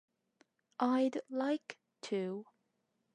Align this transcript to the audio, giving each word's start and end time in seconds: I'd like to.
I'd 0.79 1.17
like 1.29 1.77
to. 2.05 2.47